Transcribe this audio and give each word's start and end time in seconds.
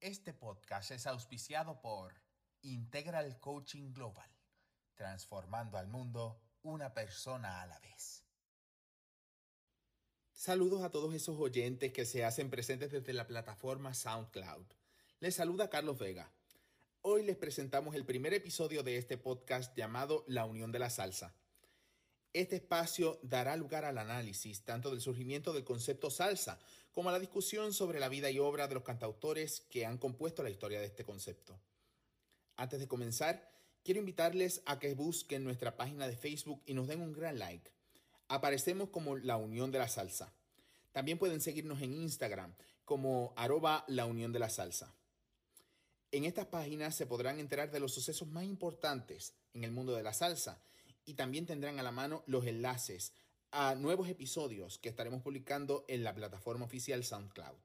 Este 0.00 0.32
podcast 0.32 0.92
es 0.92 1.06
auspiciado 1.06 1.82
por 1.82 2.14
Integral 2.62 3.38
Coaching 3.38 3.92
Global, 3.92 4.30
transformando 4.94 5.76
al 5.76 5.88
mundo 5.88 6.40
una 6.62 6.94
persona 6.94 7.60
a 7.60 7.66
la 7.66 7.78
vez. 7.80 8.24
Saludos 10.32 10.82
a 10.82 10.90
todos 10.90 11.14
esos 11.14 11.38
oyentes 11.38 11.92
que 11.92 12.06
se 12.06 12.24
hacen 12.24 12.48
presentes 12.48 12.90
desde 12.90 13.12
la 13.12 13.26
plataforma 13.26 13.92
SoundCloud. 13.92 14.68
Les 15.18 15.34
saluda 15.34 15.68
Carlos 15.68 15.98
Vega. 15.98 16.32
Hoy 17.02 17.22
les 17.22 17.36
presentamos 17.36 17.94
el 17.94 18.06
primer 18.06 18.32
episodio 18.32 18.82
de 18.82 18.96
este 18.96 19.18
podcast 19.18 19.76
llamado 19.76 20.24
La 20.26 20.46
Unión 20.46 20.72
de 20.72 20.78
la 20.78 20.88
Salsa. 20.88 21.34
Este 22.32 22.56
espacio 22.56 23.18
dará 23.22 23.56
lugar 23.56 23.84
al 23.84 23.98
análisis 23.98 24.62
tanto 24.62 24.90
del 24.90 25.00
surgimiento 25.00 25.52
del 25.52 25.64
concepto 25.64 26.10
salsa 26.10 26.60
como 26.92 27.08
a 27.08 27.12
la 27.12 27.18
discusión 27.18 27.72
sobre 27.72 27.98
la 27.98 28.08
vida 28.08 28.30
y 28.30 28.38
obra 28.38 28.68
de 28.68 28.74
los 28.74 28.84
cantautores 28.84 29.62
que 29.68 29.84
han 29.84 29.98
compuesto 29.98 30.44
la 30.44 30.50
historia 30.50 30.78
de 30.78 30.86
este 30.86 31.04
concepto. 31.04 31.58
Antes 32.56 32.78
de 32.78 32.86
comenzar, 32.86 33.50
quiero 33.82 33.98
invitarles 33.98 34.62
a 34.64 34.78
que 34.78 34.94
busquen 34.94 35.42
nuestra 35.42 35.76
página 35.76 36.06
de 36.06 36.16
Facebook 36.16 36.62
y 36.66 36.74
nos 36.74 36.86
den 36.86 37.00
un 37.00 37.12
gran 37.12 37.38
like. 37.38 37.72
Aparecemos 38.28 38.90
como 38.90 39.16
La 39.16 39.36
Unión 39.36 39.72
de 39.72 39.80
la 39.80 39.88
Salsa. 39.88 40.32
También 40.92 41.18
pueden 41.18 41.40
seguirnos 41.40 41.82
en 41.82 41.94
Instagram 41.94 42.54
como 42.84 43.32
arroba 43.34 43.84
la 43.88 44.06
Unión 44.06 44.32
de 44.32 44.38
la 44.38 44.50
Salsa. 44.50 44.94
En 46.12 46.24
estas 46.24 46.46
páginas 46.46 46.94
se 46.94 47.06
podrán 47.06 47.40
enterar 47.40 47.72
de 47.72 47.80
los 47.80 47.92
sucesos 47.92 48.28
más 48.28 48.44
importantes 48.44 49.34
en 49.52 49.64
el 49.64 49.72
mundo 49.72 49.94
de 49.94 50.02
la 50.02 50.12
salsa 50.12 50.60
y 51.04 51.14
también 51.14 51.46
tendrán 51.46 51.78
a 51.78 51.82
la 51.82 51.92
mano 51.92 52.22
los 52.26 52.46
enlaces 52.46 53.12
a 53.50 53.74
nuevos 53.74 54.08
episodios 54.08 54.78
que 54.78 54.88
estaremos 54.88 55.22
publicando 55.22 55.84
en 55.88 56.04
la 56.04 56.14
plataforma 56.14 56.64
oficial 56.64 57.04
SoundCloud. 57.04 57.58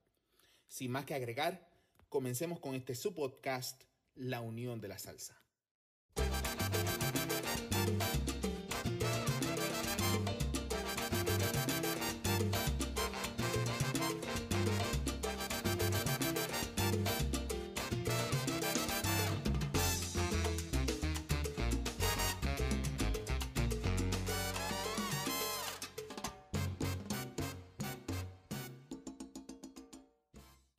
Sin 0.68 0.90
más 0.90 1.04
que 1.04 1.14
agregar, 1.14 1.70
comencemos 2.08 2.58
con 2.58 2.74
este 2.74 2.94
subpodcast, 2.94 3.84
La 4.14 4.40
Unión 4.40 4.80
de 4.80 4.88
la 4.88 4.98
Salsa. 4.98 5.45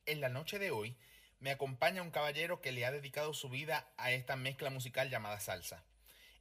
En 0.08 0.22
la 0.22 0.30
noche 0.30 0.58
de 0.58 0.70
hoy 0.70 0.96
me 1.38 1.50
acompaña 1.50 2.00
un 2.00 2.10
caballero 2.10 2.62
que 2.62 2.72
le 2.72 2.86
ha 2.86 2.90
dedicado 2.90 3.34
su 3.34 3.50
vida 3.50 3.92
a 3.98 4.10
esta 4.10 4.36
mezcla 4.36 4.70
musical 4.70 5.10
llamada 5.10 5.38
salsa. 5.38 5.84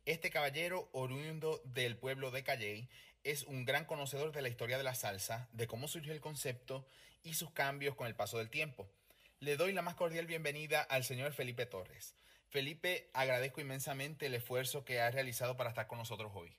Este 0.06 0.30
caballero, 0.30 0.88
oriundo 0.94 1.62
del 1.66 1.98
pueblo 1.98 2.32
de 2.32 2.46
Calley, 2.46 2.88
es 3.26 3.44
un 3.44 3.66
gran 3.66 3.84
conocedor 3.84 4.32
de 4.32 4.42
la 4.42 4.48
historia 4.48 4.78
de 4.78 4.86
la 4.86 4.96
salsa, 4.96 5.50
de 5.52 5.68
cómo 5.68 5.90
surgió 5.90 6.14
el 6.14 6.22
concepto 6.22 6.88
y 7.24 7.34
sus 7.34 7.52
cambios 7.52 7.96
con 7.96 8.08
el 8.08 8.16
paso 8.16 8.38
del 8.38 8.50
tiempo. 8.50 8.88
Le 9.42 9.58
doy 9.58 9.74
la 9.74 9.82
más 9.82 9.96
cordial 9.96 10.28
bienvenida 10.28 10.82
al 10.82 11.04
señor 11.04 11.34
Felipe 11.34 11.66
Torres. 11.66 12.16
Felipe, 12.48 13.10
agradezco 13.12 13.60
inmensamente 13.60 14.28
el 14.28 14.36
esfuerzo 14.36 14.86
que 14.86 15.02
ha 15.02 15.12
realizado 15.12 15.58
para 15.58 15.72
estar 15.72 15.88
con 15.88 15.98
nosotros 15.98 16.32
hoy. 16.34 16.56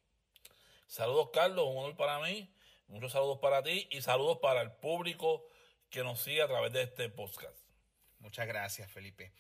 Saludos, 0.86 1.30
Carlos, 1.32 1.68
un 1.70 1.78
honor 1.78 1.96
para 1.96 2.20
mí, 2.20 2.52
muchos 2.86 3.12
saludos 3.12 3.38
para 3.38 3.62
ti 3.62 3.88
y 3.90 4.02
saludos 4.02 4.40
para 4.42 4.60
el 4.60 4.72
público 4.72 5.46
que 5.90 6.02
nos 6.04 6.20
sigue 6.20 6.42
a 6.42 6.48
través 6.48 6.72
de 6.72 6.82
este 6.82 7.08
podcast. 7.08 7.56
Muchas 8.20 8.46
gracias, 8.46 8.90
Felipe. 8.90 9.32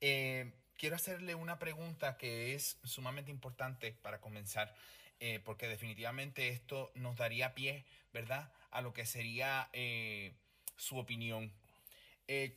Eh, 0.00 0.52
quiero 0.76 0.96
hacerle 0.96 1.34
una 1.34 1.58
pregunta 1.58 2.16
que 2.16 2.54
es 2.54 2.78
sumamente 2.84 3.30
importante 3.30 3.92
para 3.92 4.20
comenzar, 4.20 4.74
eh, 5.20 5.40
porque 5.44 5.66
definitivamente 5.66 6.48
esto 6.48 6.92
nos 6.94 7.16
daría 7.16 7.54
pie, 7.54 7.84
¿verdad?, 8.12 8.52
a 8.70 8.80
lo 8.82 8.92
que 8.92 9.06
sería 9.06 9.68
eh, 9.72 10.34
su 10.76 10.98
opinión. 10.98 11.52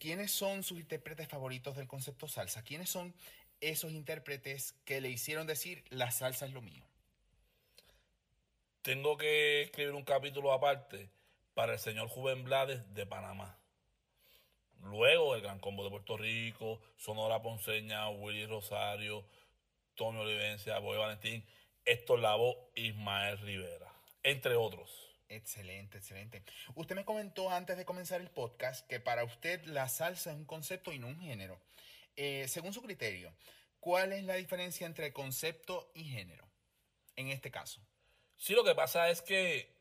¿Quiénes 0.01 0.31
son 0.31 0.63
sus 0.63 0.81
intérpretes 0.81 1.29
favoritos 1.29 1.77
del 1.77 1.87
concepto 1.87 2.27
salsa? 2.27 2.61
¿Quiénes 2.61 2.89
son 2.89 3.15
esos 3.61 3.93
intérpretes 3.93 4.75
que 4.83 4.99
le 4.99 5.09
hicieron 5.09 5.47
decir 5.47 5.85
la 5.89 6.11
salsa 6.11 6.45
es 6.45 6.51
lo 6.51 6.61
mío? 6.61 6.83
Tengo 8.81 9.15
que 9.15 9.61
escribir 9.61 9.93
un 9.93 10.03
capítulo 10.03 10.51
aparte 10.51 11.09
para 11.53 11.73
el 11.73 11.79
señor 11.79 12.07
Juven 12.07 12.43
Blades 12.43 12.93
de 12.93 13.05
Panamá. 13.05 13.57
Luego 14.83 15.35
el 15.35 15.41
Gran 15.41 15.59
Combo 15.59 15.83
de 15.83 15.89
Puerto 15.89 16.17
Rico, 16.17 16.81
Sonora 16.97 17.41
Ponceña, 17.41 18.09
Willy 18.09 18.45
Rosario, 18.45 19.25
Tommy 19.95 20.19
Olivencia, 20.19 20.79
Boy 20.79 20.97
Valentín, 20.97 21.45
Héctor 21.85 22.19
Lavo, 22.19 22.71
Ismael 22.75 23.37
Rivera, 23.39 23.91
entre 24.23 24.55
otros. 24.55 24.89
Excelente, 25.29 25.99
excelente. 25.99 26.43
Usted 26.75 26.95
me 26.95 27.05
comentó 27.05 27.49
antes 27.49 27.77
de 27.77 27.85
comenzar 27.85 28.19
el 28.19 28.29
podcast 28.29 28.85
que 28.87 28.99
para 28.99 29.23
usted 29.23 29.63
la 29.65 29.87
salsa 29.87 30.31
es 30.31 30.37
un 30.37 30.45
concepto 30.45 30.91
y 30.91 30.99
no 30.99 31.07
un 31.07 31.19
género. 31.21 31.59
Eh, 32.17 32.47
según 32.47 32.73
su 32.73 32.81
criterio, 32.81 33.33
¿cuál 33.79 34.11
es 34.11 34.25
la 34.25 34.35
diferencia 34.35 34.85
entre 34.85 35.13
concepto 35.13 35.89
y 35.95 36.03
género 36.03 36.45
en 37.15 37.29
este 37.29 37.49
caso? 37.49 37.79
Sí, 38.35 38.53
lo 38.53 38.63
que 38.63 38.75
pasa 38.75 39.09
es 39.09 39.21
que 39.21 39.80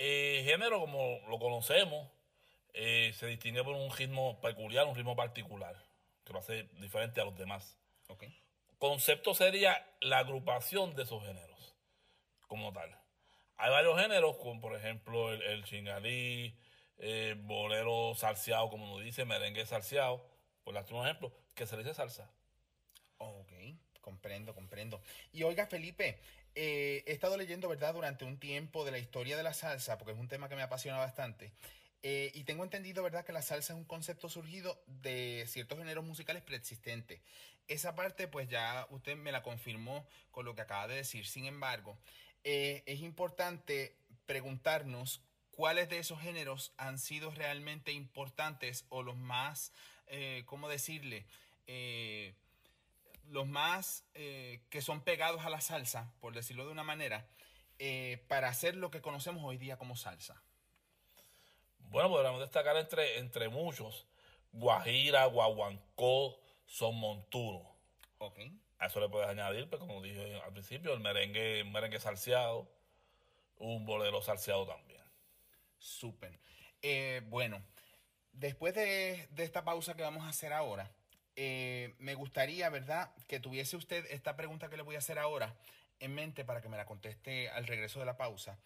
el 0.00 0.44
género, 0.44 0.80
como 0.80 1.20
lo 1.28 1.38
conocemos, 1.38 2.08
eh, 2.72 3.12
se 3.14 3.26
distingue 3.26 3.62
por 3.62 3.74
un 3.74 3.94
ritmo 3.94 4.40
peculiar, 4.40 4.86
un 4.86 4.96
ritmo 4.96 5.14
particular, 5.14 5.76
que 6.24 6.32
lo 6.32 6.38
hace 6.38 6.64
diferente 6.80 7.20
a 7.20 7.24
los 7.24 7.36
demás. 7.36 7.76
Concepto 8.78 9.34
sería 9.34 9.86
la 10.00 10.18
agrupación 10.18 10.94
de 10.94 11.02
esos 11.02 11.22
géneros, 11.22 11.76
como 12.48 12.72
tal. 12.72 12.98
Hay 13.58 13.70
varios 13.70 14.00
géneros, 14.00 14.36
como 14.38 14.58
por 14.60 14.74
ejemplo 14.74 15.32
el, 15.32 15.42
el 15.42 15.64
chingalí, 15.64 16.56
el 16.96 17.34
bolero 17.34 18.14
salseado, 18.14 18.70
como 18.70 18.86
nos 18.86 19.04
dice, 19.04 19.26
merengue 19.26 19.66
salseado, 19.66 20.26
por 20.64 20.74
darte 20.74 20.94
un 20.94 21.04
ejemplo, 21.04 21.30
que 21.54 21.66
se 21.66 21.76
le 21.76 21.82
dice 21.82 21.94
salsa. 21.94 22.30
Ok, 23.18 23.52
comprendo, 24.00 24.54
comprendo. 24.54 25.02
Y 25.32 25.42
oiga, 25.42 25.66
Felipe, 25.66 26.18
eh, 26.54 27.04
he 27.06 27.12
estado 27.12 27.36
leyendo, 27.36 27.68
¿verdad?, 27.68 27.94
durante 27.94 28.24
un 28.24 28.38
tiempo 28.38 28.84
de 28.84 28.90
la 28.90 28.98
historia 28.98 29.36
de 29.36 29.42
la 29.42 29.54
salsa, 29.54 29.98
porque 29.98 30.12
es 30.12 30.18
un 30.18 30.28
tema 30.28 30.48
que 30.48 30.56
me 30.56 30.62
apasiona 30.62 30.98
bastante. 30.98 31.52
Eh, 32.02 32.32
y 32.34 32.44
tengo 32.44 32.64
entendido, 32.64 33.02
¿verdad?, 33.02 33.24
que 33.24 33.32
la 33.32 33.42
salsa 33.42 33.72
es 33.72 33.78
un 33.78 33.84
concepto 33.84 34.28
surgido 34.28 34.82
de 34.86 35.44
ciertos 35.46 35.78
géneros 35.78 36.04
musicales 36.04 36.42
preexistentes. 36.42 37.20
Esa 37.68 37.94
parte, 37.94 38.26
pues 38.26 38.48
ya 38.48 38.86
usted 38.90 39.16
me 39.16 39.32
la 39.32 39.42
confirmó 39.42 40.06
con 40.30 40.44
lo 40.44 40.54
que 40.54 40.62
acaba 40.62 40.88
de 40.88 40.96
decir. 40.96 41.26
Sin 41.26 41.44
embargo, 41.46 41.98
eh, 42.42 42.82
es 42.86 43.00
importante 43.00 43.94
preguntarnos 44.26 45.20
cuáles 45.52 45.88
de 45.88 45.98
esos 45.98 46.20
géneros 46.20 46.72
han 46.78 46.98
sido 46.98 47.30
realmente 47.30 47.92
importantes 47.92 48.86
o 48.88 49.02
los 49.02 49.16
más, 49.16 49.72
¿cómo 50.46 50.68
decirle? 50.68 51.26
Los 53.30 53.46
más 53.46 54.04
eh, 54.14 54.62
que 54.70 54.82
son 54.82 55.02
pegados 55.02 55.44
a 55.44 55.50
la 55.50 55.60
salsa, 55.60 56.12
por 56.20 56.34
decirlo 56.34 56.66
de 56.66 56.72
una 56.72 56.82
manera, 56.82 57.28
eh, 57.78 58.24
para 58.28 58.48
hacer 58.48 58.76
lo 58.76 58.90
que 58.90 59.00
conocemos 59.00 59.44
hoy 59.44 59.56
día 59.56 59.78
como 59.78 59.96
salsa? 59.96 60.42
Bueno, 61.78 62.08
podríamos 62.08 62.40
destacar 62.40 62.76
entre, 62.76 63.18
entre 63.18 63.48
muchos 63.48 64.06
Guajira, 64.52 65.26
Guaguancó, 65.26 66.38
Son 66.66 66.96
Monturo. 66.96 67.62
Ok. 68.18 68.38
A 68.78 68.86
eso 68.86 69.00
le 69.00 69.08
puedes 69.08 69.28
añadir, 69.28 69.68
pues 69.68 69.80
como 69.80 70.00
dije 70.02 70.40
al 70.40 70.52
principio, 70.52 70.92
el 70.92 71.00
merengue, 71.00 71.64
merengue 71.64 72.00
salseado, 72.00 72.70
un 73.58 73.84
bolero 73.84 74.22
salseado 74.22 74.66
también. 74.66 75.02
Súper. 75.78 76.38
Eh, 76.82 77.22
bueno, 77.26 77.62
después 78.32 78.74
de, 78.74 79.28
de 79.30 79.44
esta 79.44 79.64
pausa 79.64 79.94
que 79.94 80.02
vamos 80.02 80.24
a 80.24 80.30
hacer 80.30 80.52
ahora, 80.52 80.90
eh, 81.36 81.94
me 81.98 82.14
gustaría, 82.14 82.68
¿verdad?, 82.70 83.14
que 83.26 83.40
tuviese 83.40 83.76
usted 83.76 84.06
esta 84.10 84.36
pregunta 84.36 84.68
que 84.68 84.76
le 84.76 84.82
voy 84.82 84.96
a 84.96 84.98
hacer 84.98 85.18
ahora 85.18 85.56
en 85.98 86.14
mente 86.14 86.44
para 86.44 86.60
que 86.60 86.68
me 86.68 86.76
la 86.76 86.86
conteste 86.86 87.48
al 87.50 87.66
regreso 87.66 88.00
de 88.00 88.06
la 88.06 88.16
pausa. 88.16 88.58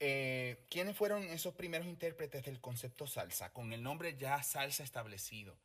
Eh, 0.00 0.64
¿Quiénes 0.70 0.96
fueron 0.96 1.22
esos 1.24 1.54
primeros 1.54 1.86
intérpretes 1.86 2.44
del 2.44 2.60
concepto 2.60 3.06
salsa, 3.06 3.52
con 3.52 3.72
el 3.72 3.82
nombre 3.82 4.16
ya 4.16 4.42
salsa 4.42 4.84
establecido? 4.84 5.56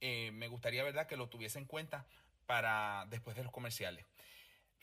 Eh, 0.00 0.30
me 0.32 0.48
gustaría, 0.48 0.82
¿verdad?, 0.82 1.06
que 1.06 1.16
lo 1.16 1.28
tuviese 1.28 1.58
en 1.58 1.66
cuenta 1.66 2.06
para 2.46 3.06
después 3.08 3.36
de 3.36 3.44
los 3.44 3.52
comerciales. 3.52 4.04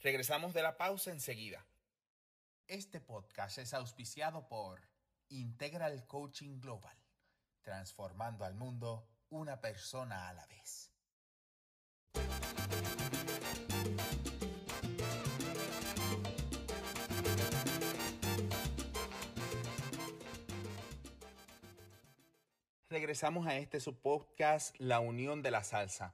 Regresamos 0.01 0.53
de 0.53 0.63
la 0.63 0.77
pausa 0.77 1.11
enseguida. 1.11 1.65
Este 2.67 2.99
podcast 2.99 3.57
es 3.57 3.73
auspiciado 3.73 4.47
por 4.47 4.81
Integral 5.29 6.05
Coaching 6.07 6.59
Global, 6.59 6.97
transformando 7.61 8.45
al 8.45 8.53
mundo 8.53 9.07
una 9.29 9.59
persona 9.59 10.29
a 10.29 10.33
la 10.33 10.45
vez. 10.47 10.92
Regresamos 22.93 23.47
a 23.47 23.57
este 23.57 23.79
su 23.79 23.95
podcast, 23.99 24.75
La 24.79 24.99
Unión 24.99 25.41
de 25.41 25.49
la 25.51 25.63
Salsa. 25.63 26.13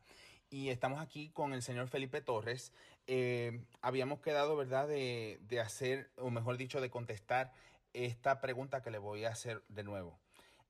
Y 0.50 0.70
estamos 0.70 1.02
aquí 1.02 1.30
con 1.30 1.54
el 1.54 1.62
señor 1.62 1.90
Felipe 1.90 2.22
Torres. 2.22 2.72
Eh, 3.06 3.66
habíamos 3.82 4.22
quedado, 4.22 4.56
¿verdad?, 4.56 4.88
de, 4.88 5.60
hacer, 5.62 6.10
o 6.16 6.30
mejor 6.32 6.58
dicho, 6.58 6.80
de 6.80 6.90
contestar 6.90 7.52
esta 7.94 8.40
pregunta 8.40 8.82
que 8.82 8.92
le 8.92 8.98
voy 8.98 9.26
a 9.26 9.30
hacer 9.30 9.62
de 9.68 9.84
nuevo. 9.84 10.20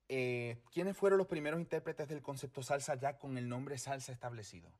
Eh, 0.08 0.58
¿Quiénes 0.72 0.96
fueron 0.96 1.16
los 1.16 1.28
primeros 1.28 1.60
intérpretes 1.60 2.08
del 2.08 2.22
concepto 2.22 2.62
salsa 2.62 2.96
ya 2.96 3.16
con 3.16 3.38
el 3.38 3.48
nombre 3.48 3.78
salsa 3.78 4.12
establecido? 4.12 4.70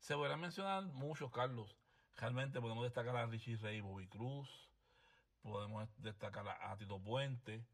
Se 0.00 0.14
podrán 0.14 0.40
mencionar 0.40 0.82
muchos, 0.84 1.30
Carlos. 1.30 1.76
Realmente 2.16 2.60
podemos 2.60 2.82
destacar 2.84 3.16
a 3.16 3.26
Richie 3.26 3.56
Ray 3.56 3.76
y 3.76 3.80
Bobby 3.80 4.08
Cruz, 4.08 4.48
podemos 5.42 5.88
destacar 5.98 6.46
a, 6.48 6.76
Tito 6.76 6.98
Puente, 6.98 7.64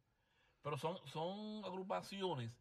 pero 0.62 0.76
son, 0.76 0.98
son 1.06 1.64
agrupaciones 1.64 2.52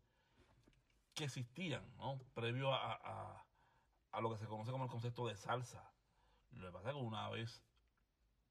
que 1.13 1.25
existían, 1.25 1.83
¿no? 1.97 2.19
Previo 2.33 2.71
a, 2.73 2.93
a- 2.93 4.21
lo 4.21 4.31
que 4.31 4.37
se 4.37 4.47
conoce 4.47 4.71
como 4.71 4.85
el 4.85 4.89
concepto 4.89 5.27
de 5.27 5.35
salsa. 5.35 5.91
Lo 6.51 6.67
que 6.67 6.71
pasa 6.71 6.89
es 6.89 6.95
que 6.95 7.01
una 7.01 7.29
vez 7.29 7.61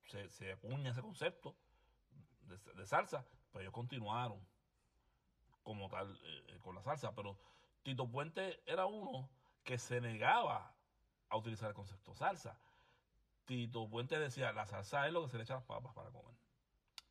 se, 0.08 0.28
se 0.28 0.52
acuña 0.52 0.90
ese 0.90 1.00
concepto 1.00 1.56
de, 2.43 2.58
de 2.75 2.87
salsa, 2.87 3.25
pues 3.50 3.62
ellos 3.62 3.72
continuaron 3.72 4.38
como 5.62 5.88
tal 5.88 6.20
eh, 6.22 6.58
con 6.62 6.75
la 6.75 6.82
salsa, 6.82 7.14
pero 7.14 7.38
Tito 7.82 8.06
Puente 8.10 8.62
era 8.67 8.84
uno 8.84 9.31
que 9.64 9.78
se 9.78 10.00
negaba 10.02 10.74
a 11.34 11.38
utilizar 11.38 11.69
el 11.69 11.75
concepto 11.75 12.14
salsa. 12.14 12.58
Tito 13.44 13.88
Puente 13.88 14.19
decía, 14.19 14.52
la 14.52 14.66
salsa 14.66 15.06
es 15.06 15.12
lo 15.12 15.25
que 15.25 15.31
se 15.31 15.36
le 15.36 15.42
echa 15.42 15.54
a 15.54 15.56
las 15.58 15.66
papas 15.66 15.92
para 15.92 16.10
comer. 16.10 16.34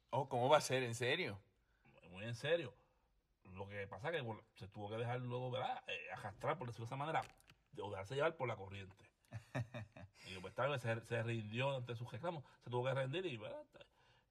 Oh, 0.09 0.27
¿cómo 0.29 0.49
va 0.49 0.57
a 0.57 0.61
ser? 0.61 0.83
¿En 0.83 0.95
serio? 0.95 1.39
Muy 2.09 2.23
en 2.25 2.35
serio. 2.35 2.73
Lo 3.43 3.67
que 3.67 3.85
pasa 3.87 4.09
es 4.09 4.15
que 4.15 4.21
bueno, 4.21 4.41
se 4.55 4.67
tuvo 4.67 4.89
que 4.89 4.97
dejar 4.97 5.19
luego, 5.21 5.51
¿verdad? 5.51 5.83
Eh, 5.87 6.11
arrastrar, 6.13 6.57
por 6.57 6.67
decirlo 6.67 6.85
de 6.85 6.89
esa 6.89 6.95
manera, 6.95 7.21
o 7.81 7.89
dejarse 7.89 8.15
llevar 8.15 8.35
por 8.35 8.47
la 8.47 8.55
corriente. 8.55 8.95
y 10.27 10.37
pues 10.39 10.53
tal 10.53 10.71
vez 10.71 10.81
se, 10.81 11.01
se 11.01 11.21
rindió 11.21 11.75
ante 11.75 11.95
sus 11.95 12.11
reclamos, 12.11 12.43
se 12.63 12.69
tuvo 12.69 12.85
que 12.85 12.93
rendir 12.93 13.25
y, 13.25 13.37
¿verdad? 13.37 13.63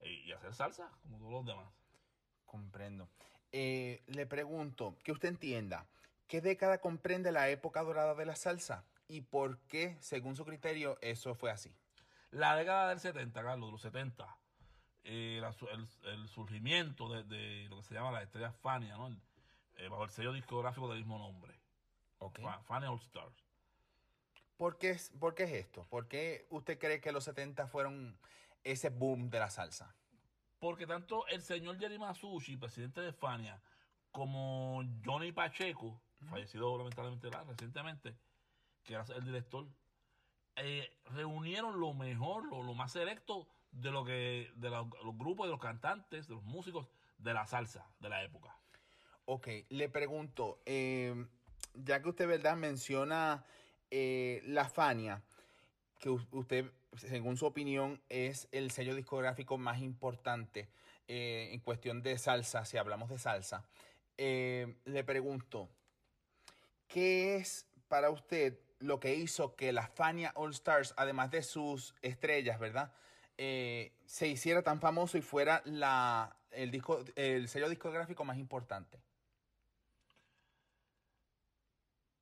y, 0.02 0.28
y 0.28 0.32
hacer 0.32 0.54
salsa, 0.54 0.90
como 1.02 1.18
todos 1.18 1.32
los 1.32 1.46
demás. 1.46 1.68
Comprendo. 2.46 3.08
Eh, 3.52 4.02
le 4.06 4.26
pregunto, 4.26 4.96
que 5.04 5.12
usted 5.12 5.28
entienda, 5.28 5.86
¿qué 6.26 6.40
década 6.40 6.78
comprende 6.78 7.32
la 7.32 7.50
época 7.50 7.82
dorada 7.82 8.14
de 8.14 8.24
la 8.24 8.34
salsa? 8.34 8.84
¿Y 9.12 9.20
por 9.20 9.58
qué, 9.66 9.98
según 10.00 10.36
su 10.36 10.46
criterio, 10.46 10.96
eso 11.02 11.34
fue 11.34 11.50
así? 11.50 11.70
La 12.30 12.56
década 12.56 12.88
del 12.88 12.98
70, 12.98 13.42
Carlos, 13.42 13.68
de 13.68 13.72
los 13.72 13.82
70, 13.82 14.38
eh, 15.04 15.36
la 15.38 15.54
el, 15.70 15.86
el 16.04 16.28
surgimiento 16.28 17.10
de, 17.12 17.22
de 17.24 17.68
lo 17.68 17.76
que 17.76 17.82
se 17.82 17.92
llama 17.92 18.10
la 18.10 18.22
estrella 18.22 18.52
Fania, 18.52 18.96
¿no? 18.96 19.08
El- 19.08 19.20
eh, 19.76 19.88
bajo 19.88 20.04
el 20.04 20.10
sello 20.10 20.32
discográfico 20.32 20.88
del 20.88 21.00
mismo 21.00 21.18
nombre, 21.18 21.60
Fania 22.64 22.90
All 22.90 23.00
Stars. 23.00 23.44
¿Por 24.56 24.78
qué, 24.78 24.92
es, 24.92 25.10
¿Por 25.20 25.34
qué 25.34 25.42
es 25.42 25.52
esto? 25.52 25.84
¿Por 25.90 26.08
qué 26.08 26.46
usted 26.48 26.78
cree 26.78 27.02
que 27.02 27.12
los 27.12 27.24
70 27.24 27.66
fueron 27.66 28.16
ese 28.64 28.88
boom 28.88 29.28
de 29.28 29.40
la 29.40 29.50
salsa? 29.50 29.94
Porque 30.58 30.86
tanto 30.86 31.26
el 31.26 31.42
señor 31.42 31.78
Jerry 31.78 31.98
Masucci, 31.98 32.56
presidente 32.56 33.02
de 33.02 33.12
Fania, 33.12 33.60
como 34.10 34.82
Johnny 35.04 35.32
Pacheco, 35.32 36.00
fallecido 36.30 36.78
lamentablemente 36.78 37.28
recientemente, 37.46 38.16
que 38.84 38.94
era 38.94 39.04
el 39.14 39.24
director, 39.24 39.66
eh, 40.56 40.90
reunieron 41.06 41.80
lo 41.80 41.94
mejor, 41.94 42.46
lo, 42.46 42.62
lo 42.62 42.74
más 42.74 42.92
selecto 42.92 43.48
de 43.72 43.90
lo 43.90 44.04
que 44.04 44.50
de 44.56 44.70
los, 44.70 44.86
grupos, 45.16 45.46
de 45.46 45.50
los 45.50 45.60
cantantes, 45.60 46.28
de 46.28 46.34
los 46.34 46.44
músicos 46.44 46.86
de 47.18 47.34
la 47.34 47.46
salsa 47.46 47.86
de 48.00 48.08
la 48.08 48.22
época. 48.22 48.54
Ok, 49.24 49.48
le 49.70 49.88
pregunto, 49.88 50.60
eh, 50.66 51.26
ya 51.74 52.02
que 52.02 52.10
usted, 52.10 52.28
¿verdad?, 52.28 52.56
menciona 52.56 53.44
eh, 53.90 54.42
la 54.46 54.68
Fania, 54.68 55.22
que 55.98 56.10
usted, 56.10 56.70
según 56.96 57.36
su 57.36 57.46
opinión, 57.46 58.02
es 58.08 58.48
el 58.52 58.70
sello 58.70 58.94
discográfico 58.94 59.56
más 59.58 59.80
importante 59.80 60.68
eh, 61.08 61.50
en 61.52 61.60
cuestión 61.60 62.02
de 62.02 62.18
salsa, 62.18 62.64
si 62.64 62.76
hablamos 62.76 63.08
de 63.08 63.18
salsa, 63.18 63.64
le 64.18 65.04
pregunto, 65.04 65.68
¿qué 66.86 67.36
es 67.36 67.66
para 67.88 68.10
usted 68.10 68.58
lo 68.82 69.00
que 69.00 69.14
hizo 69.14 69.54
que 69.56 69.72
la 69.72 69.86
Fania 69.88 70.32
All 70.36 70.50
Stars, 70.52 70.94
además 70.96 71.30
de 71.30 71.42
sus 71.42 71.94
estrellas, 72.02 72.58
¿verdad?, 72.60 72.92
eh, 73.38 73.92
se 74.06 74.28
hiciera 74.28 74.62
tan 74.62 74.80
famoso 74.80 75.16
y 75.18 75.22
fuera 75.22 75.62
la, 75.64 76.36
el, 76.50 76.70
disco, 76.70 77.04
el 77.16 77.48
sello 77.48 77.68
discográfico 77.68 78.24
más 78.24 78.38
importante? 78.38 79.00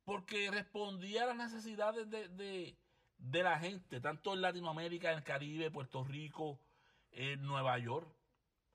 porque 0.05 0.51
respondía 0.51 1.23
a 1.25 1.27
las 1.27 1.37
necesidades 1.37 2.11
de, 2.11 2.29
de- 2.29 2.77
de 3.19 3.43
la 3.43 3.59
gente, 3.59 4.01
tanto 4.01 4.33
en 4.33 4.41
Latinoamérica, 4.41 5.13
en 5.13 5.19
el 5.19 5.25
Caribe, 5.25 5.71
Puerto 5.71 6.03
Rico, 6.05 6.59
en 7.13 7.43
Nueva 7.43 7.79
York. 7.79 8.09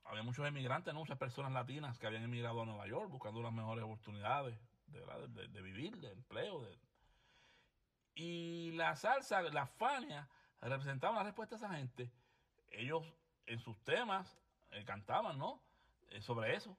Había 0.05 0.23
muchos 0.23 0.47
emigrantes, 0.47 0.93
¿no? 0.93 0.99
muchas 1.01 1.17
personas 1.17 1.51
latinas 1.51 1.97
que 1.97 2.05
habían 2.07 2.23
emigrado 2.23 2.61
a 2.61 2.65
Nueva 2.65 2.87
York 2.87 3.09
buscando 3.09 3.41
las 3.41 3.51
mejores 3.51 3.83
oportunidades 3.83 4.57
de, 4.87 5.47
de 5.49 5.61
vivir, 5.61 5.97
de 5.97 6.11
empleo. 6.11 6.61
de- 6.63 6.84
Y 8.15 8.71
la 8.71 8.95
salsa, 8.95 9.41
la 9.41 9.67
Fania, 9.67 10.27
representaba 10.61 11.15
la 11.15 11.23
respuesta 11.23 11.55
a 11.55 11.57
esa 11.57 11.69
gente. 11.69 12.09
Ellos 12.71 13.03
en 13.45 13.59
sus 13.59 13.77
temas 13.83 14.37
eh, 14.71 14.83
cantaban, 14.85 15.37
¿no? 15.37 15.61
Eh, 16.09 16.21
sobre 16.21 16.55
eso, 16.55 16.75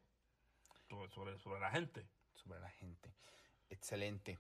sobre, 1.15 1.61
la 1.61 1.71
gente. 1.71 2.07
sobre 2.35 2.61
la 2.61 2.71
gente. 2.71 3.13
Excelente. 3.71 4.39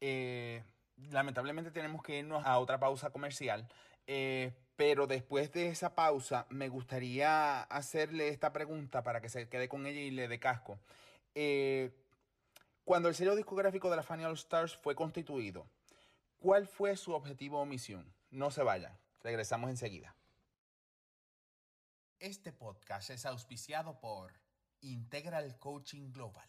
Eh, 0.00 0.62
lamentablemente 1.10 1.70
tenemos 1.70 2.02
que 2.02 2.18
irnos 2.18 2.44
a 2.44 2.58
otra 2.58 2.78
pausa 2.78 3.10
comercial, 3.10 3.68
pero 4.76 5.06
después 5.06 5.52
de 5.52 5.68
esa 5.68 5.94
pausa 5.94 6.46
me 6.50 6.68
gustaría 6.68 7.62
hacerle 7.62 8.28
esta 8.28 8.52
pregunta 8.52 9.02
para 9.02 9.20
que 9.20 9.28
se 9.28 9.48
quede 9.48 9.68
con 9.68 9.86
ella 9.86 10.00
y 10.00 10.10
le 10.10 10.28
dé 10.28 10.38
casco. 10.38 10.78
Cuando 12.84 13.08
el 13.08 13.14
sello 13.14 13.34
discográfico 13.34 13.88
de 13.88 13.96
la 13.96 14.02
Fania 14.02 14.28
All 14.28 14.34
Stars 14.34 14.76
fue 14.76 14.94
constituido, 14.94 15.66
¿cuál 16.44 16.66
fue 16.66 16.94
su 16.94 17.14
objetivo 17.14 17.58
o 17.58 17.64
misión? 17.64 18.14
No 18.28 18.50
se 18.50 18.62
vayan, 18.62 18.94
regresamos 19.22 19.70
enseguida. 19.70 20.14
Este 22.18 22.52
podcast 22.52 23.08
es 23.08 23.24
auspiciado 23.24 23.98
por 23.98 24.30
Integral 24.82 25.58
Coaching 25.58 26.12
Global, 26.12 26.46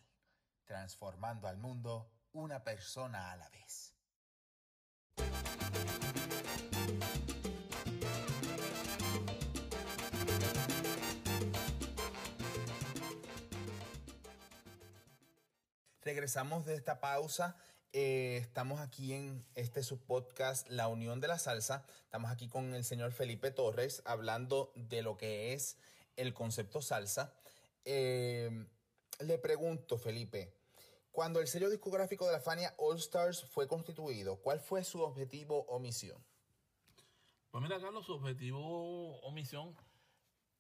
transformando 0.65 1.47
al 1.47 1.56
mundo 1.56 2.12
una 2.33 2.62
persona 2.62 3.31
a 3.31 3.38
la 3.38 3.47
vez. 3.47 3.95
Regresamos 16.01 16.65
de 16.65 16.75
esta 16.75 17.00
pausa. 17.00 17.55
Eh, 17.98 18.36
estamos 18.42 18.82
aquí 18.82 19.14
en 19.14 19.42
este 19.56 19.82
subpodcast 19.82 20.68
La 20.68 20.90
Unión 20.90 21.22
de 21.22 21.30
la 21.30 21.40
Salsa. 21.40 21.86
Estamos 22.04 22.30
aquí 22.30 22.50
con 22.50 22.74
el 22.74 22.84
señor 22.84 23.14
Felipe 23.14 23.52
Torres 23.52 24.02
hablando 24.04 24.74
de 24.75 25.02
lo 25.02 25.16
que 25.16 25.54
es 25.54 25.78
el 26.18 26.34
concepto 26.34 26.82
salsa. 26.82 27.34
Eh, 27.86 28.68
le 29.22 29.38
pregunto, 29.38 29.98
Felipe, 29.98 30.54
cuando 31.14 31.40
el 31.40 31.48
sello 31.48 31.70
discográfico 31.70 32.25
de 32.25 32.34
la 32.34 32.42
Fania 32.42 32.75
All 32.80 32.98
Stars 32.98 33.46
fue 33.46 33.66
constituido, 33.66 34.42
¿cuál 34.42 34.60
fue 34.60 34.84
su 34.84 35.02
objetivo 35.02 35.64
o 35.70 35.80
misión? 35.80 36.22
Pues 37.50 37.64
mira, 37.64 37.80
Carlos, 37.80 38.06
su 38.08 38.16
objetivo 38.16 39.22
o 39.22 39.32
misión 39.32 39.74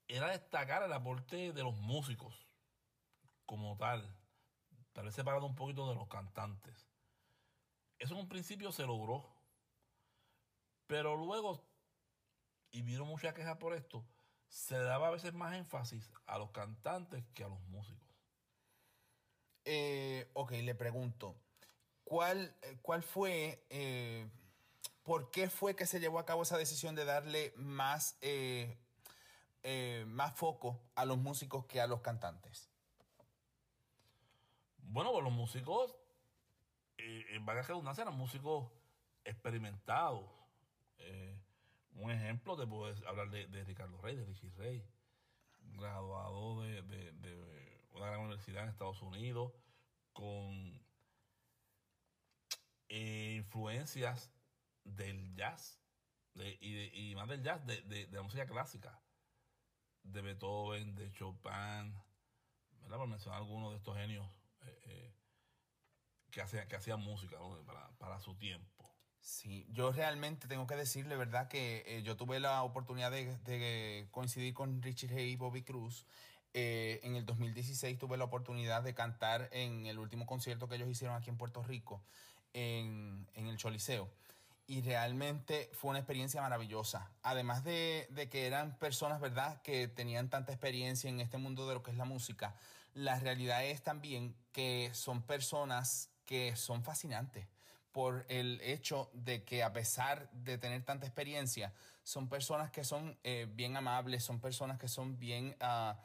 era 0.07 0.29
destacar 0.29 0.83
el 0.83 0.93
aporte 0.93 1.51
de 1.51 1.63
los 1.63 1.75
músicos 1.75 2.47
como 3.45 3.75
tal, 3.75 4.09
tal 4.93 5.03
vez 5.03 5.15
separado 5.15 5.45
un 5.45 5.55
poquito 5.55 5.89
de 5.89 5.95
los 5.95 6.07
cantantes. 6.07 6.94
Eso 7.99 8.13
en 8.13 8.19
un 8.19 8.29
principio 8.29 8.71
se 8.71 8.85
logró, 8.85 9.33
pero 10.87 11.15
luego, 11.15 11.63
y 12.71 12.81
vieron 12.81 13.07
mucha 13.07 13.33
queja 13.33 13.57
por 13.57 13.73
esto, 13.73 14.05
se 14.47 14.77
daba 14.77 15.07
a 15.07 15.11
veces 15.11 15.33
más 15.33 15.55
énfasis 15.55 16.11
a 16.27 16.37
los 16.37 16.51
cantantes 16.51 17.23
que 17.33 17.43
a 17.43 17.47
los 17.47 17.59
músicos. 17.67 18.09
Eh, 19.65 20.29
ok, 20.33 20.51
le 20.51 20.75
pregunto, 20.75 21.35
¿cuál, 22.03 22.55
eh, 22.61 22.77
cuál 22.81 23.01
fue, 23.01 23.65
eh, 23.69 24.29
por 25.03 25.31
qué 25.31 25.49
fue 25.49 25.75
que 25.75 25.87
se 25.87 25.99
llevó 25.99 26.19
a 26.19 26.25
cabo 26.25 26.43
esa 26.43 26.57
decisión 26.57 26.95
de 26.95 27.05
darle 27.05 27.53
más, 27.57 28.17
eh, 28.21 28.77
más 30.07 30.35
foco 30.35 30.79
a 30.95 31.05
los 31.05 31.17
músicos 31.17 31.65
que 31.65 31.81
a 31.81 31.87
los 31.87 32.01
cantantes? 32.01 32.69
Bueno, 34.77 35.11
pues 35.11 35.23
los 35.23 35.33
músicos, 35.33 35.95
eh, 36.97 37.25
en 37.31 37.45
varias 37.45 37.67
redundancias, 37.67 38.07
eran 38.07 38.17
músicos 38.17 38.71
experimentados. 39.23 40.29
Eh, 40.97 41.37
un 41.93 42.11
ejemplo, 42.11 42.57
te 42.57 42.67
puedo 42.67 42.93
hablar 43.07 43.29
de, 43.29 43.47
de 43.47 43.63
Ricardo 43.63 43.97
Rey, 44.01 44.15
de 44.15 44.25
Richie 44.25 44.51
Rey, 44.51 44.85
graduado 45.59 46.61
de, 46.61 46.81
una 47.91 48.07
gran 48.07 48.21
universidad 48.21 48.63
en 48.63 48.69
Estados 48.69 49.01
Unidos, 49.01 49.53
con 50.13 50.81
eh, 52.89 53.35
influencias 53.37 54.31
del 54.83 55.35
jazz 55.35 55.81
y, 56.59 57.13
más 57.15 57.27
del 57.29 57.41
jazz, 57.43 57.65
de, 57.65 58.07
la 58.11 58.21
música 58.21 58.45
clásica, 58.45 59.01
de 60.03 60.21
Beethoven, 60.21 60.95
de 60.95 61.11
Chopin, 61.13 61.93
¿verdad? 62.81 62.97
por 62.97 63.07
mencionar 63.07 63.39
algunos 63.39 63.71
de 63.71 63.77
estos 63.77 63.95
genios 63.95 64.29
que, 66.35 66.41
hacían, 66.41 66.67
que 66.67 66.75
hacían 66.75 66.99
música 66.99 67.37
para, 67.97 68.19
su 68.19 68.35
tiempo. 68.35 68.85
Sí, 69.21 69.65
yo 69.71 69.93
realmente 69.93 70.49
tengo 70.49 70.67
que 70.67 70.75
decirle, 70.75 71.15
¿verdad? 71.15 71.47
Que 71.47 72.01
yo 72.03 72.17
tuve 72.17 72.41
la 72.41 72.61
oportunidad 72.63 73.09
de, 73.09 74.07
coincidir 74.11 74.53
con 74.53 74.81
Richard 74.81 75.13
Hay 75.13 75.31
y 75.31 75.35
Bobby 75.37 75.63
Cruz. 75.63 76.05
en 76.53 77.15
el 77.15 77.25
2016 77.25 77.97
tuve 77.97 78.17
la 78.17 78.25
oportunidad 78.25 78.83
de 78.83 78.93
cantar 78.93 79.49
en 79.53 79.85
el 79.85 79.97
último 79.97 80.25
concierto 80.25 80.67
que 80.67 80.75
ellos 80.75 80.89
hicieron 80.89 81.15
aquí 81.15 81.29
en 81.29 81.37
Puerto 81.37 81.63
Rico 81.63 82.03
en, 82.51 83.27
el 83.33 83.57
Choliseo. 83.57 84.11
Y 84.67 84.81
realmente 84.81 85.69
fue 85.73 85.91
una 85.91 85.99
experiencia 85.99 86.41
maravillosa. 86.41 87.11
Además 87.23 87.63
de, 87.63 88.27
que 88.29 88.45
eran 88.45 88.77
personas, 88.77 89.21
¿verdad?, 89.21 89.61
que 89.61 89.87
tenían 89.87 90.29
tanta 90.29 90.51
experiencia 90.51 91.09
en 91.09 91.21
este 91.21 91.37
mundo 91.37 91.65
de 91.67 91.75
lo 91.75 91.81
que 91.81 91.91
es 91.91 91.97
la 91.97 92.05
música, 92.05 92.55
la 92.93 93.19
realidad 93.19 93.63
es 93.63 93.83
también 93.83 94.35
que 94.51 94.89
son 94.93 95.21
personas 95.21 96.09
que 96.25 96.55
son 96.55 96.83
fascinantes 96.83 97.47
por 97.91 98.25
el 98.27 98.59
hecho 98.61 99.09
de 99.13 99.43
que 99.43 99.63
a 99.63 99.71
pesar 99.71 100.29
de 100.31 100.57
tener 100.57 100.83
tanta 100.83 101.05
experiencia, 101.05 101.73
son 102.03 102.27
personas 102.27 102.69
que 102.69 102.83
son 102.83 103.17
eh, 103.23 103.47
bien 103.49 103.77
amables, 103.77 104.23
son 104.23 104.39
personas 104.41 104.77
que 104.77 104.89
son 104.89 105.17
bien, 105.17 105.55
uh, 105.61 105.95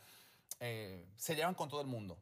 se 1.17 1.35
llevan 1.35 1.55
con 1.55 1.69
todo 1.69 1.81
el 1.81 1.89
mundo. 1.89 2.17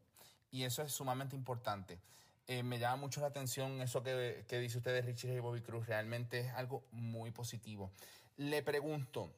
Y 0.50 0.62
eso 0.62 0.82
es 0.82 0.92
sumamente 0.92 1.36
importante. 1.36 2.00
Eh, 2.46 2.62
me 2.62 2.78
llama 2.78 2.96
mucho 2.96 3.20
la 3.20 3.26
atención 3.26 3.82
eso 3.82 4.02
que, 4.02 4.46
dice 4.58 4.78
usted 4.78 4.94
de 4.94 5.02
Richie 5.02 5.34
y 5.34 5.38
Bobby 5.38 5.60
Cruz. 5.60 5.86
Realmente 5.86 6.40
es 6.40 6.54
algo 6.54 6.82
muy 6.92 7.30
positivo. 7.30 7.90
Le 8.38 8.62
pregunto, 8.62 9.30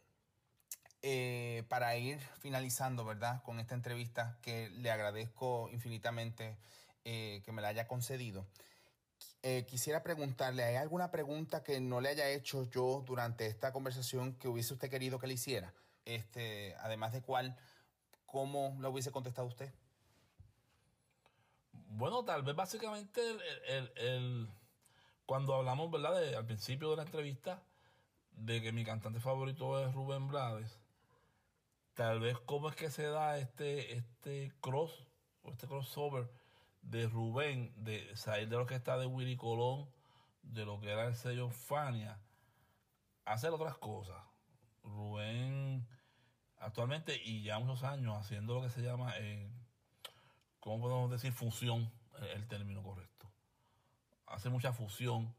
eh, 1.03 1.65
para 1.69 1.97
ir 1.97 2.21
finalizando, 2.39 3.05
¿verdad? 3.05 3.43
Con 3.43 3.59
esta 3.59 3.75
entrevista 3.75 4.39
que 4.43 4.71
le 4.71 4.93
agradezco 4.93 5.69
infinitamente 5.73 6.57
que 7.03 7.53
me 7.53 7.63
la 7.63 7.69
haya 7.69 7.89
concedido. 7.89 8.47
quisiera 9.69 10.03
preguntarle, 10.03 10.65
¿hay 10.65 10.77
alguna 10.77 11.11
pregunta 11.11 11.63
que 11.63 11.81
no 11.81 12.01
le 12.01 12.11
haya 12.11 12.29
hecho 12.29 12.65
yo 12.71 13.03
durante 13.07 13.47
esta 13.47 13.73
conversación 13.73 14.35
que 14.35 14.49
hubiese 14.49 14.75
usted 14.75 14.91
querido 14.91 15.19
que 15.19 15.27
le 15.27 15.35
hiciera? 15.35 15.73
Este, 16.05 16.75
además 16.81 17.13
de 17.13 17.23
cuál, 17.23 17.57
¿cómo 18.27 18.77
lo 18.81 18.91
hubiese 18.91 19.11
contestado 19.11 19.47
usted? 19.49 19.73
Bueno, 21.73 22.25
tal 22.25 22.43
vez 22.43 22.55
básicamente 22.55 23.21
el, 23.67 24.49
cuando 25.27 25.55
hablamos, 25.55 25.91
¿verdad? 25.91 26.35
al 26.35 26.47
principio 26.47 26.91
de 26.91 26.97
la 26.97 27.03
entrevista, 27.03 27.63
de 28.33 28.63
que 28.63 28.73
mi 28.73 28.85
cantante 28.85 29.21
favorito 29.21 29.85
es 29.85 29.93
Rubén 29.93 30.29
Blades, 30.29 30.79
tal 31.95 32.21
vez 32.21 32.39
cómo 32.47 32.69
es 32.69 32.77
que 32.77 32.91
se 32.91 33.05
da 33.05 33.39
este, 33.39 33.93
este 33.93 34.53
cross, 34.61 35.05
o 35.43 35.51
este 35.51 35.67
crossover 35.67 36.29
de 36.91 37.07
Rubén, 37.07 37.73
de 37.77 38.15
salir 38.17 38.49
de 38.49 38.57
lo 38.57 38.67
que 38.67 38.75
está 38.75 38.99
de 38.99 39.07
Willy 39.07 39.37
Colón, 39.37 39.89
de 40.43 40.65
lo 40.65 40.81
que 40.81 40.91
era 40.91 41.07
el 41.07 41.15
sello 41.15 41.51
Fania, 41.51 42.19
hacer 43.25 43.51
otras 43.51 43.77
cosas. 43.77 44.23
Rubén 44.83 45.87
actualmente 46.59 47.21
y 47.23 47.43
ya 47.43 47.59
muchos 47.59 47.85
años 47.85 48.17
haciendo 48.17 48.55
lo 48.55 48.63
que 48.63 48.71
se 48.71 48.83
llama 48.83 49.13
eh, 49.19 49.51
¿cómo 50.59 50.81
podemos 50.81 51.11
decir 51.11 51.33
fusión? 51.33 51.91
El 52.35 52.47
término 52.49 52.83
correcto. 52.83 53.31
Hace 54.27 54.51
mucha 54.51 54.73
fusión 54.73 55.35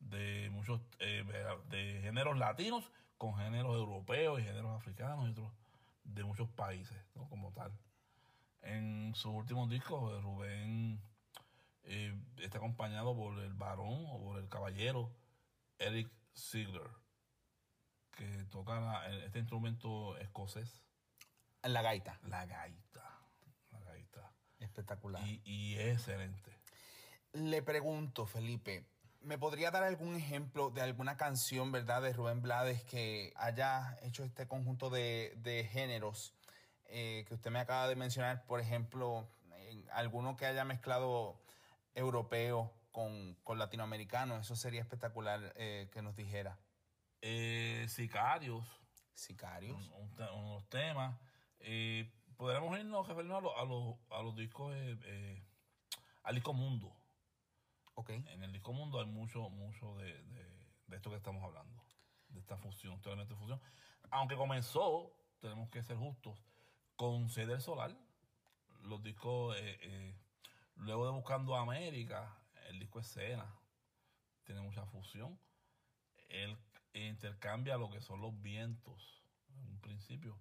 de 0.00 0.50
muchos 0.50 0.80
eh, 0.98 1.24
de 1.70 2.00
géneros 2.02 2.36
latinos 2.36 2.90
con 3.16 3.36
géneros 3.36 3.74
europeos 3.76 4.40
y 4.40 4.44
géneros 4.44 4.76
africanos 4.76 5.28
y 5.28 5.30
otros 5.30 5.52
de 6.04 6.24
muchos 6.24 6.48
países, 6.50 6.96
como 7.30 7.52
tal. 7.52 7.72
En 8.66 9.14
sus 9.14 9.32
últimos 9.32 9.70
discos, 9.70 10.22
Rubén 10.22 11.00
eh, 11.84 12.14
está 12.38 12.58
acompañado 12.58 13.16
por 13.16 13.38
el 13.38 13.54
varón 13.54 14.04
o 14.08 14.20
por 14.22 14.38
el 14.38 14.48
caballero 14.48 15.14
Eric 15.78 16.10
Ziegler, 16.36 16.90
que 18.12 18.44
toca 18.50 19.06
este 19.24 19.38
instrumento 19.38 20.16
escocés. 20.18 20.82
La 21.62 21.82
gaita. 21.82 22.18
La 22.24 22.46
gaita. 22.46 22.86
Espectacular. 24.58 25.22
Y, 25.44 25.74
es 25.76 25.98
excelente. 25.98 26.50
Le 27.32 27.62
pregunto, 27.62 28.26
Felipe, 28.26 28.86
¿me 29.20 29.38
podría 29.38 29.70
dar 29.70 29.82
algún 29.82 30.16
ejemplo 30.16 30.70
de 30.70 30.80
alguna 30.80 31.16
canción, 31.16 31.72
verdad, 31.72 32.02
de 32.02 32.12
Rubén 32.12 32.40
Blades 32.40 32.82
que 32.84 33.32
haya 33.36 33.98
hecho 34.02 34.24
este 34.24 34.46
conjunto 34.46 34.88
de, 34.90 35.68
géneros 35.72 36.34
eh, 36.88 37.24
que 37.26 37.34
usted 37.34 37.50
me 37.50 37.58
acaba 37.58 37.88
de 37.88 37.96
mencionar? 37.96 38.44
Por 38.46 38.60
ejemplo, 38.60 39.28
alguno 39.92 40.36
que 40.36 40.46
haya 40.46 40.64
mezclado 40.64 41.40
europeo 41.94 42.72
con, 42.92 43.36
latinoamericano. 43.58 44.36
Eso 44.38 44.56
sería 44.56 44.80
espectacular 44.80 45.52
eh, 45.56 45.88
que 45.92 46.02
nos 46.02 46.16
dijera. 46.16 46.58
Eh, 47.22 47.86
sicarios. 47.88 48.64
Sicarios. 49.14 49.90
unos 50.34 50.68
temas 50.68 51.16
podríamos 52.36 52.78
irnos 52.78 53.08
a 53.08 53.14
los, 53.14 53.56
a 53.56 53.64
los, 53.64 53.96
a 54.10 54.22
los 54.22 54.36
discos, 54.36 54.74
al 56.22 56.34
disco 56.34 56.52
Mundo. 56.52 56.94
Ok. 57.94 58.10
En 58.10 58.42
el 58.42 58.52
disco 58.52 58.72
Mundo 58.72 59.00
hay 59.00 59.06
mucho, 59.06 59.48
mucho 59.48 59.96
de, 59.96 60.22
esto 60.92 61.10
que 61.10 61.16
estamos 61.16 61.42
hablando, 61.42 61.82
de 62.28 62.40
esta 62.40 62.56
fusión, 62.58 63.00
totalmente 63.00 63.34
fusión. 63.34 63.60
Aunque 64.10 64.36
comenzó, 64.36 65.12
tenemos 65.40 65.70
que 65.70 65.82
ser 65.82 65.96
justos, 65.96 66.38
con 66.96 67.28
Ceder 67.28 67.60
Solar, 67.60 67.94
los 68.82 69.02
discos, 69.02 69.56
eh, 69.58 70.14
luego 70.76 71.06
de 71.06 71.12
Buscando 71.12 71.56
América, 71.56 72.36
el 72.68 72.78
disco 72.78 73.00
Escena, 73.00 73.46
tiene 74.44 74.60
mucha 74.60 74.84
fusión. 74.86 75.38
Él 76.28 76.56
intercambia 76.94 77.76
lo 77.76 77.90
que 77.90 78.00
son 78.00 78.20
los 78.20 78.40
vientos, 78.42 79.22
en 79.48 79.68
un 79.68 79.80
principio 79.80 80.38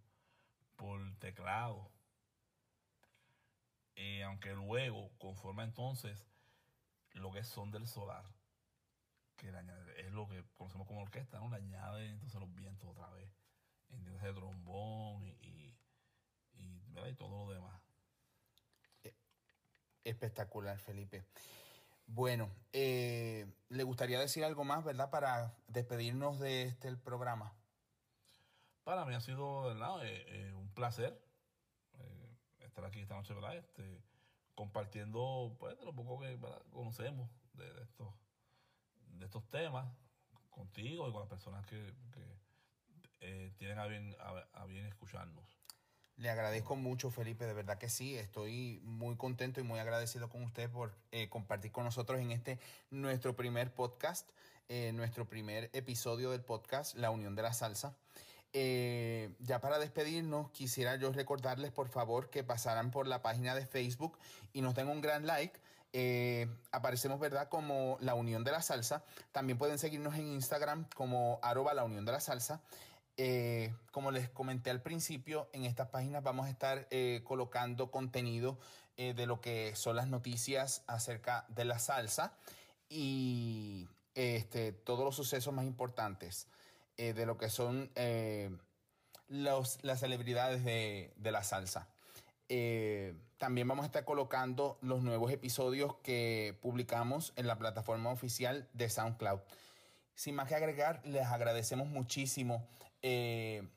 por 0.76 1.00
teclado. 1.20 1.92
Eh, 3.96 4.24
aunque 4.24 4.54
luego 4.54 5.12
conforma 5.18 5.64
entonces 5.64 6.28
lo 7.14 7.32
que 7.32 7.44
son 7.44 7.72
del 7.72 7.88
solar, 7.88 8.26
que 9.38 9.50
es 9.98 10.12
lo 10.12 10.28
que 10.28 10.44
conocemos 10.58 10.88
como 10.88 11.02
orquesta, 11.02 11.40
¿no? 11.40 11.50
Le 11.50 11.58
añade 11.58 12.10
entonces 12.10 12.40
los 12.40 12.54
vientos 12.54 12.90
otra 12.90 13.10
vez, 13.12 13.30
entonces 13.90 14.24
el 14.24 14.36
trombón 14.36 15.24
y, 15.24 15.55
todo 17.18 17.46
lo 17.46 17.52
demás. 17.52 17.82
E, 19.04 19.14
espectacular, 20.04 20.78
Felipe. 20.80 21.26
Bueno, 22.08 22.50
eh, 22.74 23.48
¿le 23.70 23.84
gustaría 23.84 24.20
decir 24.20 24.44
algo 24.44 24.64
más, 24.64 24.84
verdad, 24.84 25.10
para 25.10 25.56
despedirnos 25.68 26.40
de 26.40 26.64
este 26.64 26.88
el 26.88 26.98
programa? 26.98 27.54
Para 28.86 29.04
mí 29.04 29.16
ha 29.16 29.20
sido 29.20 29.72
eh, 29.72 30.26
eh, 30.28 30.54
un 30.54 30.70
placer 30.70 31.20
eh, 31.98 32.38
estar 32.60 32.86
aquí 32.86 33.00
esta 33.00 33.16
noche, 33.16 33.34
¿verdad? 33.34 33.58
Este, 33.58 34.00
compartiendo 34.54 35.56
pues, 35.60 35.76
de 35.80 35.86
lo 35.86 35.96
poco 35.96 36.20
que 36.20 36.40
conocemos 36.72 37.28
de, 37.54 37.82
estos, 37.82 38.14
de 39.08 39.26
estos 39.26 39.44
temas 39.50 39.92
contigo 40.52 41.10
y 41.10 41.12
con 41.12 41.22
las 41.22 41.30
personas 41.30 41.66
que, 41.66 41.94
tienen 43.58 43.80
a 43.80 43.88
bien, 43.88 44.16
a, 44.54 44.66
bien 44.66 44.86
escucharnos. 44.86 45.58
Le 46.18 46.30
agradezco 46.30 46.76
mucho, 46.76 47.12
Felipe, 47.12 47.46
de 47.46 47.54
verdad 47.54 47.78
que 47.78 47.90
sí. 47.90 48.16
Estoy 48.16 48.80
muy 48.84 49.16
contento 49.16 49.60
y 49.60 49.64
muy 49.64 49.80
agradecido 49.80 50.30
con 50.30 50.44
usted 50.44 50.70
por 50.70 50.94
compartir 51.30 51.72
con 51.72 51.84
nosotros 51.84 52.20
en 52.20 52.32
este 52.32 52.60
nuestro 52.90 53.36
primer 53.36 53.74
podcast, 53.74 54.30
nuestro 54.94 55.28
primer 55.28 55.70
episodio 55.74 56.32
del 56.32 56.42
podcast, 56.42 56.96
La 56.96 57.12
Unión 57.12 57.36
de 57.36 57.42
la 57.42 57.54
Salsa. 57.54 57.96
Eh, 58.58 59.36
ya 59.40 59.60
para 59.60 59.80
despedirnos, 59.80 60.50
quisiera 60.52 60.96
yo 60.96 61.12
recordarles 61.12 61.74
por 61.74 61.90
favor 61.90 62.30
que 62.30 62.42
pasaran 62.42 62.90
por 62.90 63.06
la 63.06 63.22
página 63.22 63.54
de 63.54 63.66
Facebook 63.66 64.18
y 64.54 64.62
nos 64.62 64.76
den 64.76 64.88
un 64.88 65.02
gran 65.02 65.28
like. 65.28 65.60
Eh, 65.92 66.48
aparecemos, 66.72 67.20
¿verdad? 67.20 67.50
Como 67.50 67.98
la 68.00 68.14
Unión 68.14 68.46
de 68.46 68.52
la 68.52 68.62
Salsa. 68.62 69.04
También 69.34 69.58
pueden 69.58 69.78
seguirnos 69.78 70.16
en 70.16 70.28
Instagram 70.28 70.88
como 70.96 71.38
arroba 71.42 71.74
la 71.74 71.84
Unión 71.84 72.06
de 72.06 72.14
la 72.14 72.22
Salsa. 72.22 72.62
Eh, 73.18 73.74
como 73.92 74.12
les 74.12 74.30
comenté 74.30 74.70
al 74.70 74.82
principio, 74.82 75.50
en 75.54 75.66
estas 75.66 75.90
páginas 75.90 76.24
vamos 76.24 76.48
a 76.48 76.50
estar 76.50 76.88
colocando 77.24 77.92
contenido 77.92 78.60
de 78.98 79.26
lo 79.26 79.42
que 79.42 79.76
son 79.76 79.96
las 79.96 80.08
noticias 80.08 80.84
acerca 80.88 81.46
de 81.50 81.66
la 81.66 81.80
salsa 81.80 82.38
y 82.90 83.88
este, 84.14 84.72
todos 84.72 85.04
los 85.04 85.16
sucesos 85.16 85.54
más 85.54 85.66
importantes. 85.66 86.48
Eh, 86.98 87.14
de 87.14 87.26
lo 87.26 87.38
que 87.38 87.50
son 87.50 87.92
eh, 87.96 88.50
las 89.28 90.00
celebridades 90.00 90.64
de, 90.64 91.12
la 91.24 91.44
salsa. 91.44 91.90
Eh, 92.48 93.16
también 93.38 93.68
vamos 93.68 93.84
a 93.84 93.88
estar 93.88 94.06
colocando 94.06 94.78
los 94.82 95.04
nuevos 95.04 95.30
episodios 95.32 95.96
que 96.04 96.58
publicamos 96.62 97.34
en 97.36 97.48
la 97.48 97.58
plataforma 97.58 98.12
oficial 98.12 98.70
de 98.72 98.90
SoundCloud. 98.90 99.42
Sin 100.14 100.36
más 100.36 100.48
que 100.48 100.56
agregar, 100.56 101.02
les 101.06 101.26
agradecemos 101.26 101.90
muchísimo 101.90 102.66
eh, 103.02 103.68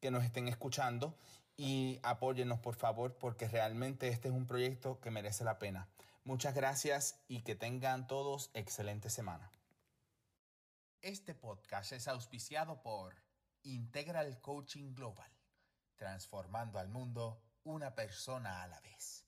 que 0.00 0.10
nos 0.10 0.24
estén 0.24 0.48
escuchando 0.48 1.16
y 1.56 1.98
apóyennos 2.02 2.60
por 2.60 2.76
favor 2.76 3.16
porque 3.18 3.48
realmente 3.48 4.08
este 4.08 4.28
es 4.28 4.34
un 4.34 4.46
proyecto 4.46 5.00
que 5.00 5.10
merece 5.10 5.44
la 5.44 5.58
pena. 5.58 5.88
Muchas 6.24 6.54
gracias 6.54 7.20
y 7.26 7.42
que 7.42 7.54
tengan 7.54 8.06
todos 8.06 8.50
excelente 8.54 9.10
semana. 9.10 9.50
Este 11.00 11.34
podcast 11.34 11.92
es 11.92 12.08
auspiciado 12.08 12.82
por 12.82 13.14
Integral 13.62 14.40
Coaching 14.40 14.94
Global, 14.94 15.30
transformando 15.96 16.78
al 16.78 16.88
mundo 16.88 17.40
una 17.64 17.94
persona 17.94 18.62
a 18.62 18.68
la 18.68 18.80
vez. 18.80 19.24